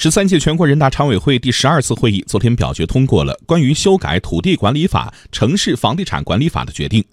[0.00, 7.04] 十三届全国人大常委会第十二次会议昨天表决通过了关于修改土地管理法、城市房地产管理法的决定。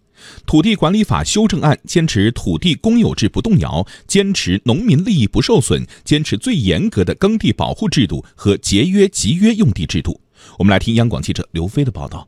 [0.46, 10.22] 土地管理法修正案坚持土地公有制不动摇，坚持农民利益不受损，坚持最严格的耕地保护制度和节约集约用地制度。
[10.60, 12.28] 我们来听央广记者刘飞的报道。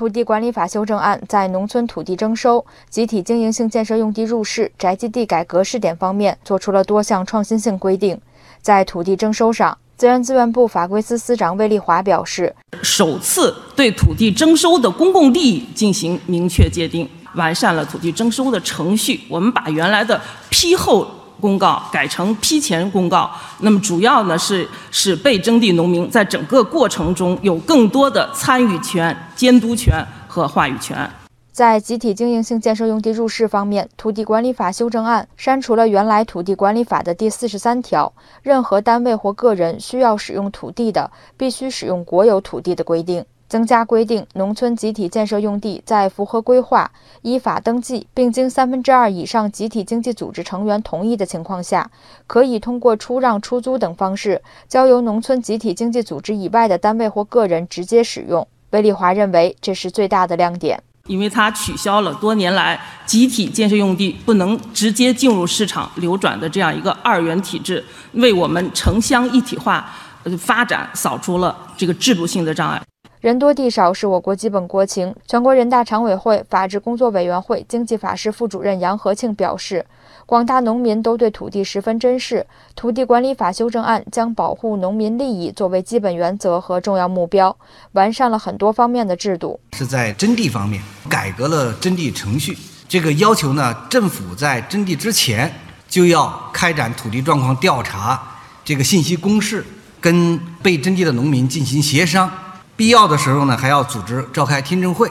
[0.00, 8.18] 土地管理法修正案在农村土地征收、集体经营性建设用地入市、宅基地改革试点方面做出了多项创新性规定。
[8.62, 19.20] 在土地征收上，自然资源部法规司司长魏丽华表示，首次对土地征收的公共利益进行明确界定，完善了土地征收的程序。
[19.28, 21.06] 我们把原来的批后
[21.40, 23.30] 公告改成批前公告，
[23.60, 29.94] 那么主要呢是使被征地农民在整个过程中有更多的参与权、监督权
[30.28, 31.10] 和话语权。
[31.52, 46.88] 在集体经营性建设用地入市方面，土地管理法修正案删除了原来土地管理法的第四十三条，任何单位或个人需要使用土地的，必须使用国有土地的规定，增加规定，农村集体建设用地在符合规划、
[47.22, 51.90] 依法登记，并经三分之二以上集体经济组织成员同意的情况下，
[52.28, 58.46] 可以通过出让、出租等方式，交由农村集体经济组织以外的单位或个人直接使用。
[58.70, 60.80] 魏丽华认为，这是最大的亮点。
[61.06, 69.90] 因为它取消了多年来集体建设用地不能直接进入市场流转的这样一个二元体制，为我们城乡一体化
[70.38, 72.80] 发展扫除了这个制度性的障碍。
[73.20, 75.14] 人多地少是我国基本国情。
[75.26, 79.84] 全国人大常委会法制工作委员会经济法室副主任杨和庆表示，
[80.24, 87.54] 广大农民都对土地十分珍视，土地管理法修正案将保护农民利益作为基本原则和重要目标，
[87.92, 89.60] 完善了很多方面的制度。
[89.76, 92.56] 是在征地方面改革了征地程序，
[92.88, 95.52] 这个要求呢，政府在征地之前
[95.86, 98.18] 就要开展土地状况调查，
[98.64, 99.62] 这个信息公示，
[100.00, 102.32] 跟被征地的农民进行协商。
[102.80, 105.06] 必要的时候呢，还要组织召开听证会，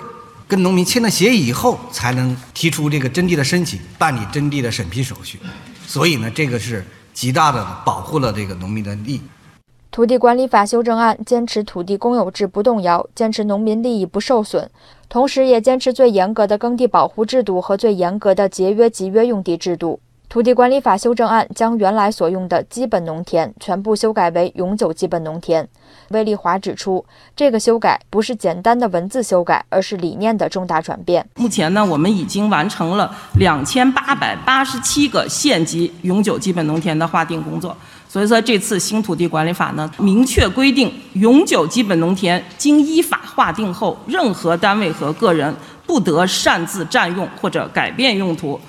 [0.47, 5.39] 跟农民签了协议以后，才能提出这个征地的申请，办理征地的审批手续。
[5.85, 6.83] 所以呢，这个是
[7.13, 9.21] 极大的保护了这个农民的利益。
[9.91, 14.67] 土地管理法修正案坚持土地公有制不动摇，坚持农民利益不受损，
[15.07, 19.99] 同时也坚持最严格的耕地保护制度和最严格的节约集约用地制度。
[20.29, 25.67] 土地管理法修正案将原来所用的基本农田全部修改为永久基本农田。
[26.09, 27.03] 魏丽华指出，
[27.35, 31.27] 这个修改不是简单的文字修改，而是理念的重大转变。
[31.33, 37.75] 目前呢，我们已经完成了两千八百八十七个县级永久基本农田的划定工作。
[38.07, 45.55] 所以说，这次新土地管理法呢，明确规定，永久基本农田经依法划定后，任何单位和个人
[45.87, 48.61] 不得擅自占用或者改变用途。